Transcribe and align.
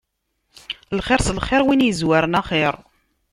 Lxiṛ 0.97 1.19
s 1.21 1.27
lxiṛ, 1.37 1.61
win 1.65 1.85
izwaren 1.89 2.39
axiṛ. 2.39 2.75